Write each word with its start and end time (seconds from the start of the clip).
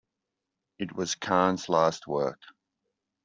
It 0.79 0.95
was 0.95 1.13
Kahn's 1.13 1.69
last 1.69 2.07
work. 2.07 2.39